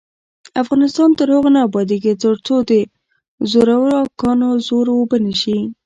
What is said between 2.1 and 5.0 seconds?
ترڅو د زورواکانو زور